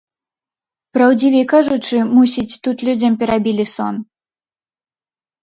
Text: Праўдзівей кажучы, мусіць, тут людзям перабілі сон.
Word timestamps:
Праўдзівей 0.97 1.45
кажучы, 1.53 1.95
мусіць, 2.15 2.59
тут 2.65 2.77
людзям 2.89 3.11
перабілі 3.21 3.69
сон. 3.75 4.03